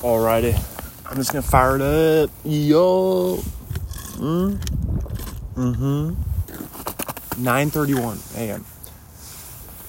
[0.00, 0.54] Alrighty.
[1.04, 2.30] I'm just gonna fire it up.
[2.42, 3.36] Yo.
[4.16, 4.56] Mm.
[5.54, 6.14] Mm-hmm.
[7.44, 8.64] 9.31 a.m.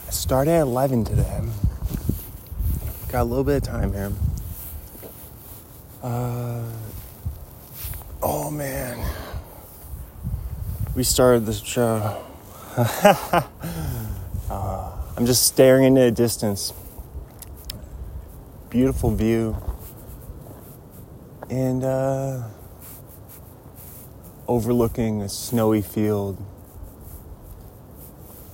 [0.07, 1.39] I started at 11 today.
[3.07, 4.11] Got a little bit of time here.
[6.03, 6.65] Uh,
[8.21, 8.99] oh man.
[10.93, 12.21] We started this show.
[12.75, 13.47] uh,
[15.15, 16.73] I'm just staring into the distance.
[18.69, 19.55] Beautiful view.
[21.51, 22.43] And uh,
[24.47, 26.43] overlooking a snowy field.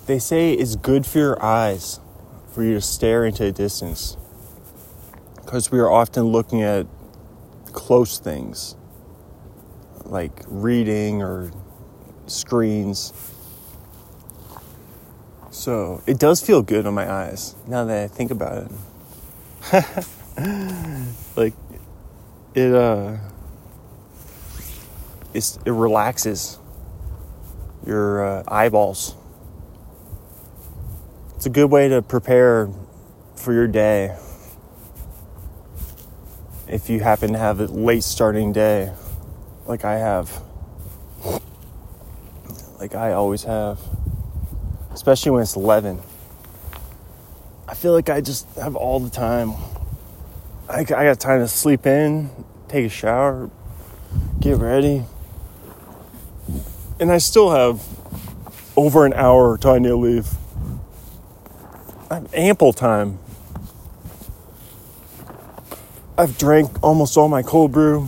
[0.06, 2.00] They say it's good for your eyes
[2.54, 4.18] for you to stare into a distance
[5.36, 6.88] because we are often looking at
[7.72, 8.76] close things
[10.06, 11.52] like reading or
[12.28, 13.14] screens.
[15.52, 18.70] So it does feel good on my eyes now that I think about
[19.72, 19.86] it.
[21.36, 21.54] like
[22.58, 23.18] it uh
[25.34, 26.58] it's, it relaxes
[27.86, 29.14] your uh, eyeballs.
[31.36, 32.70] It's a good way to prepare
[33.36, 34.18] for your day
[36.68, 38.92] if you happen to have a late starting day
[39.68, 40.42] like I have.
[42.80, 43.80] Like I always have.
[44.92, 46.02] Especially when it's 11.
[47.68, 49.54] I feel like I just have all the time.
[50.68, 52.30] I, I got time to sleep in,
[52.68, 53.50] take a shower,
[54.40, 55.06] get ready.
[57.00, 57.84] And I still have
[58.76, 60.28] over an hour till I need to leave.
[62.10, 63.20] I have ample time
[66.20, 68.08] I've drank almost all my cold brew.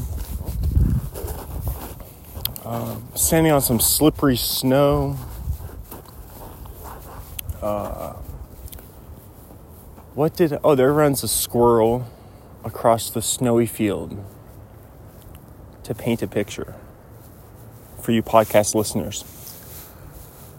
[2.65, 5.15] Uh, standing on some slippery snow.
[7.61, 8.13] Uh,
[10.15, 10.57] what did.
[10.63, 12.07] Oh, there runs a squirrel
[12.63, 14.17] across the snowy field
[15.89, 16.75] to paint a picture
[17.99, 19.23] for you podcast listeners.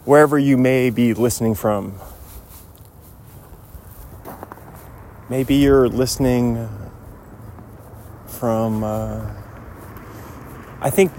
[0.03, 1.93] Wherever you may be listening from.
[5.29, 6.67] Maybe you're listening
[8.27, 9.33] from, uh,
[10.81, 11.13] I think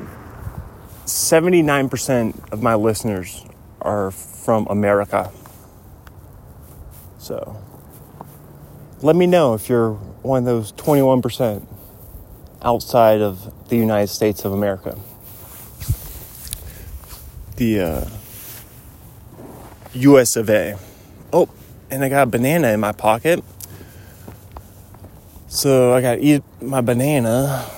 [1.06, 3.46] 79% of my listeners
[3.80, 5.32] are from America.
[7.16, 7.56] So
[9.00, 11.66] let me know if you're one of those 21%
[12.62, 14.98] outside of the United States of America.
[17.56, 18.04] The uh,
[19.94, 20.78] US of A.
[21.32, 21.48] Oh,
[21.90, 23.42] and I got a banana in my pocket.
[25.48, 27.68] So I gotta eat my banana.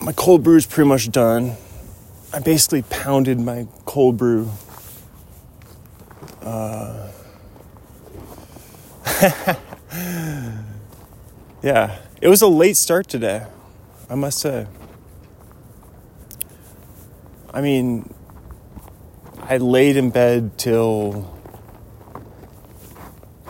[0.00, 1.56] My cold brew is pretty much done.
[2.32, 4.50] I basically pounded my cold brew.
[6.42, 7.10] Uh,
[11.62, 13.46] yeah, it was a late start today,
[14.08, 14.66] I must say.
[17.52, 18.12] I mean,
[19.42, 21.32] I laid in bed till.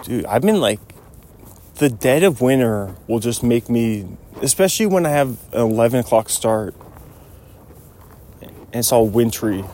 [0.02, 0.80] Dude, I've been like
[1.76, 4.06] the dead of winter will just make me,
[4.40, 6.74] especially when I have an 11 o'clock start
[8.76, 9.64] and it's all wintry.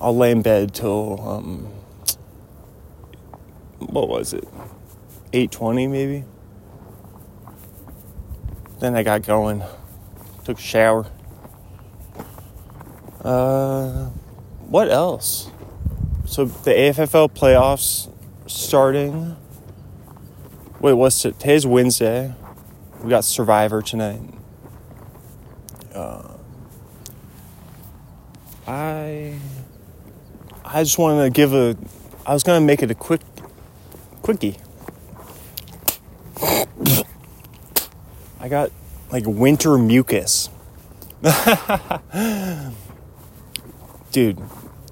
[0.00, 1.72] I'll lay in bed till, um,
[3.78, 4.44] what was it?
[5.32, 6.24] 8.20 maybe?
[8.84, 9.62] Then I got going.
[10.44, 11.06] Took a shower.
[13.22, 14.08] Uh,
[14.68, 15.50] what else?
[16.26, 18.12] So the AFFL playoffs
[18.46, 19.38] starting.
[20.80, 21.40] Wait, what's it?
[21.40, 22.34] Today's Wednesday.
[23.02, 24.20] We got Survivor tonight.
[25.94, 26.34] Uh,
[28.66, 29.38] I
[30.62, 31.74] I just wanted to give a.
[32.26, 33.22] I was gonna make it a quick,
[34.20, 34.58] quickie.
[38.44, 38.70] I got
[39.10, 40.50] like winter mucus.
[44.12, 44.38] Dude,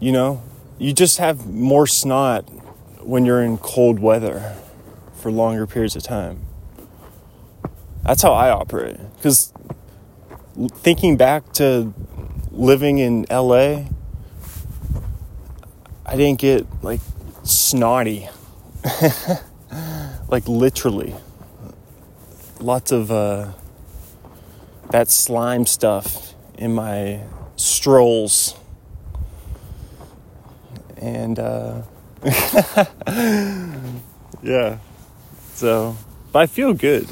[0.00, 0.42] you know,
[0.78, 2.48] you just have more snot
[3.04, 4.56] when you're in cold weather
[5.12, 6.46] for longer periods of time.
[8.04, 8.96] That's how I operate.
[9.16, 9.52] Because
[10.76, 11.92] thinking back to
[12.52, 13.84] living in LA,
[16.06, 17.00] I didn't get like
[17.42, 18.30] snotty.
[20.30, 21.14] like literally.
[22.62, 23.50] Lots of uh,
[24.90, 27.22] that slime stuff in my
[27.56, 28.54] strolls.
[30.96, 31.82] And uh,
[34.44, 34.78] yeah.
[35.54, 35.96] So,
[36.30, 37.08] but I feel good.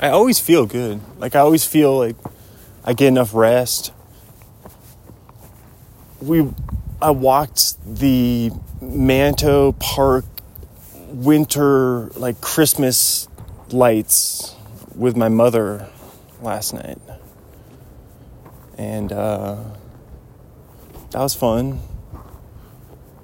[0.00, 1.00] I always feel good.
[1.18, 2.14] Like I always feel like
[2.84, 3.92] I get enough rest.
[6.22, 6.48] We
[7.02, 10.26] I walked the Manto Park
[11.08, 13.26] winter like Christmas
[13.72, 14.54] lights
[14.94, 15.88] with my mother
[16.40, 16.98] last night.
[18.76, 19.62] And uh,
[21.10, 21.80] that was fun.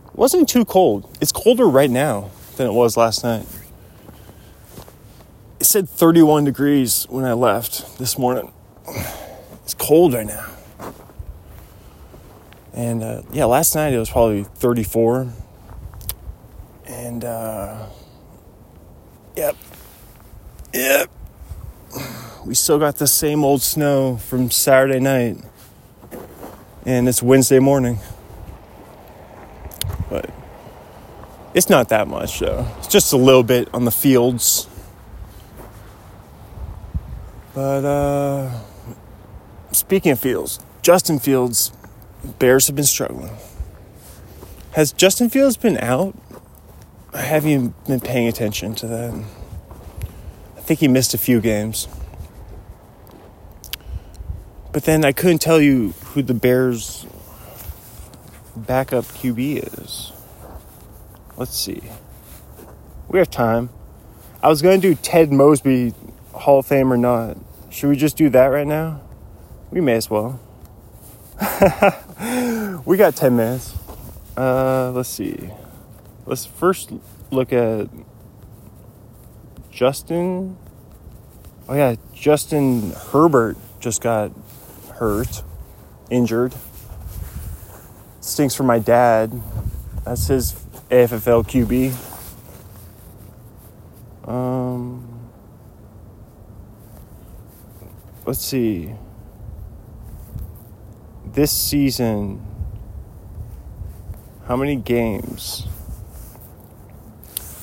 [0.07, 1.17] It wasn't too cold.
[1.21, 3.47] It's colder right now than it was last night.
[5.59, 8.53] It said 31 degrees when I left this morning.
[9.63, 10.47] It's cold right now.
[12.75, 15.33] And uh, yeah, last night it was probably 34.
[16.89, 17.87] And uh.
[20.73, 21.11] Yep.
[22.47, 25.39] We still got the same old snow from Saturday night.
[26.87, 27.99] And it's Wednesday morning.
[30.09, 30.31] But
[31.55, 32.67] it's not that much though.
[32.79, 34.69] It's just a little bit on the fields.
[37.55, 38.61] But uh
[39.73, 41.73] speaking of fields, Justin Fields
[42.39, 43.37] Bears have been struggling.
[44.73, 46.15] Has Justin Fields been out?
[47.13, 49.25] Have you been paying attention to that?
[50.71, 51.89] Think he missed a few games.
[54.71, 57.07] But then I couldn't tell you who the Bears'
[58.55, 60.13] backup QB is.
[61.37, 61.83] Let's see.
[63.09, 63.71] We have time.
[64.45, 65.93] I was going to do Ted Mosby
[66.35, 67.37] Hall of Fame or not.
[67.71, 69.01] Should we just do that right now?
[69.73, 70.39] We may as well.
[72.85, 73.75] we got 10 minutes.
[74.37, 75.51] Uh, let's see.
[76.27, 76.93] Let's first
[77.33, 77.89] look at
[79.81, 80.59] Justin.
[81.67, 84.31] Oh, yeah, Justin Herbert just got
[84.97, 85.43] hurt,
[86.11, 86.55] injured.
[88.21, 89.41] Stinks for my dad.
[90.05, 90.53] That's his
[90.91, 91.97] AFFL QB.
[94.29, 95.31] Um,
[98.27, 98.93] let's see
[101.25, 102.47] this season,
[104.47, 105.67] how many games?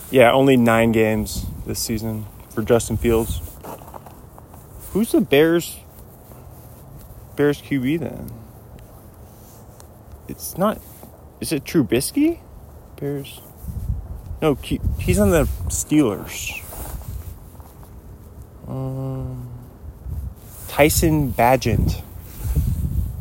[0.10, 3.42] Yeah, only nine games this season for Justin Fields.
[4.92, 5.78] Who's the Bears?
[7.36, 8.32] Bears QB then?
[10.28, 10.82] It's not.
[11.40, 12.40] Is it Trubisky?
[13.00, 13.42] Bears.
[14.42, 16.64] No, he's on the Steelers.
[18.68, 19.50] Um,
[20.68, 22.02] Tyson Bagent.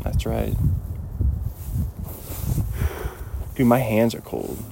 [0.03, 0.55] That's right.
[3.55, 4.63] Dude, my hands are cold.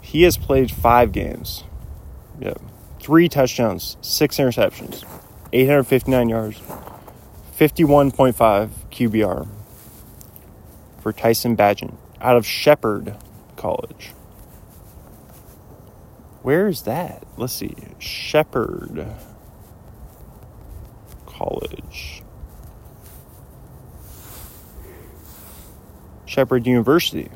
[0.00, 1.64] He has played five games.
[2.40, 2.60] Yep.
[3.00, 5.04] Three touchdowns, six interceptions,
[5.52, 6.60] 859 yards,
[7.56, 9.48] 51.5 QBR
[11.00, 13.16] for Tyson Bagent out of Shepherd
[13.56, 14.12] College.
[16.42, 17.24] Where is that?
[17.36, 17.74] Let's see.
[17.98, 19.06] Shepherd
[21.26, 22.22] College.
[26.26, 27.30] Shepherd University,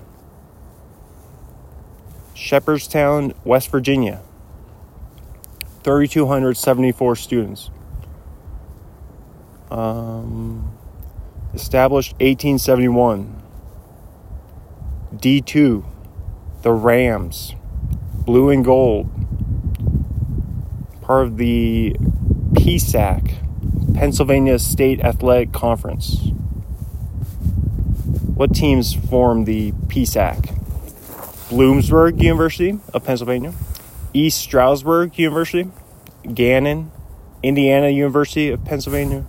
[2.34, 4.20] Shepherdstown, West Virginia.
[5.82, 7.70] 3,274 students.
[9.70, 10.76] Um,
[11.54, 13.42] established 1871.
[15.14, 15.84] D2,
[16.62, 17.54] the Rams,
[18.24, 19.10] blue and gold.
[21.02, 21.96] Part of the
[22.52, 26.30] PSAC, Pennsylvania State Athletic Conference.
[28.34, 30.56] What teams form the PSAC?
[31.48, 33.52] Bloomsburg University of Pennsylvania,
[34.12, 35.70] East Stroudsburg University,
[36.34, 36.90] Gannon,
[37.42, 39.24] Indiana University of Pennsylvania,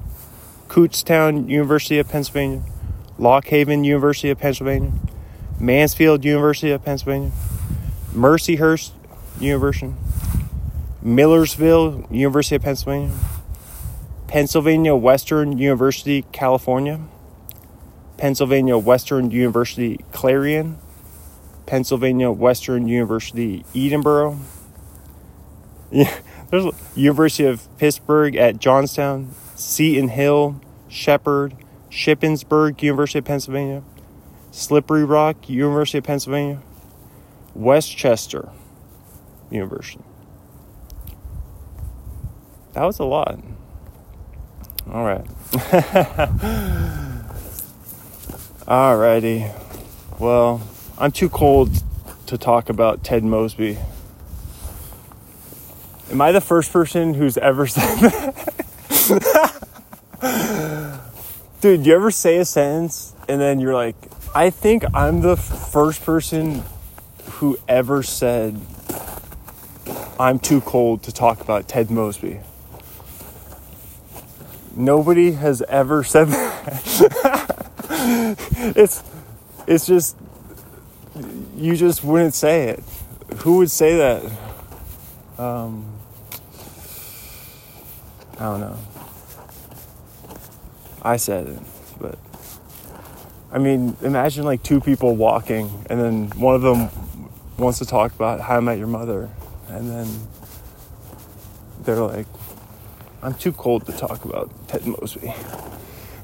[0.68, 2.64] Kutztown University of Pennsylvania,
[3.20, 4.92] Lock Haven University of Pennsylvania,
[5.60, 7.32] Mansfield University of Pennsylvania,
[8.14, 8.92] Mercyhurst
[9.40, 9.94] University,
[11.04, 13.16] Millersville University of Pennsylvania,
[14.28, 17.00] Pennsylvania Western University, California,
[18.18, 20.80] Pennsylvania Western University Clarion,
[21.68, 24.40] Pennsylvania Western University Edinboro.
[25.92, 26.20] Yeah,
[26.50, 31.54] there's University of Pittsburgh at Johnstown, Seton Hill, Shepherd,
[31.90, 33.84] Shippensburg, University of Pennsylvania,
[34.52, 36.62] Slippery Rock, University of Pennsylvania,
[37.54, 38.50] West Chester
[39.50, 40.04] University.
[42.74, 43.40] That was a lot.
[44.90, 45.26] All right.
[48.66, 49.54] Alrighty.
[50.20, 50.62] Well,
[50.98, 51.84] I'm too cold
[52.28, 53.78] to talk about Ted Mosby.
[56.12, 58.52] Am I the first person who's ever said that?
[61.62, 63.96] Dude, you ever say a sentence and then you're like,
[64.36, 66.64] I think I'm the first person
[67.24, 68.60] who ever said,
[70.20, 72.42] I'm too cold to talk about Ted Mosby.
[74.76, 77.58] Nobody has ever said that.
[78.76, 79.04] it's
[79.68, 80.18] it's just
[81.56, 82.84] you just wouldn't say it.
[83.38, 84.32] Who would say that?
[85.38, 86.01] Um,
[88.42, 88.78] I don't know.
[91.04, 91.60] I said it,
[92.00, 92.18] but
[93.52, 96.90] I mean, imagine like two people walking, and then one of them
[97.60, 99.30] wants to talk about how I met your mother,
[99.70, 100.08] and then
[101.84, 102.26] they're like,
[103.22, 105.32] I'm too cold to talk about Ted Mosby.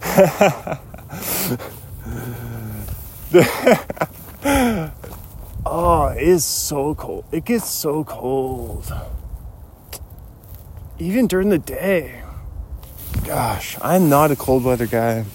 [5.67, 7.25] oh, it is so cold.
[7.31, 8.91] It gets so cold.
[10.99, 12.23] Even during the day.
[13.25, 15.25] Gosh, I'm not a cold weather guy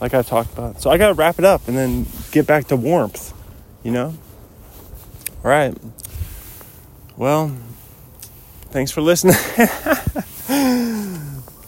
[0.00, 0.80] like I talked about.
[0.80, 3.32] So I got to wrap it up and then get back to warmth,
[3.82, 4.14] you know?
[5.44, 5.76] All right.
[7.16, 7.56] Well,
[8.70, 9.34] thanks for listening.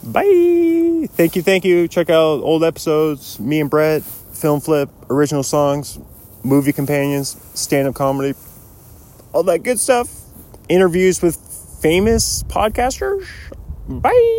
[0.03, 1.07] Bye.
[1.13, 1.87] Thank you, thank you.
[1.87, 5.99] Check out old episodes, me and Brett, film flip, original songs,
[6.43, 8.33] movie companions, stand up comedy,
[9.33, 10.09] all that good stuff.
[10.69, 11.37] Interviews with
[11.81, 13.25] famous podcasters.
[13.89, 14.31] Bye.